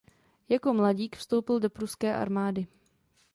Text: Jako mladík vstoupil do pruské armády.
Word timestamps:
Jako 0.49 0.73
mladík 0.73 1.15
vstoupil 1.15 1.59
do 1.59 1.69
pruské 1.69 2.15
armády. 2.15 2.67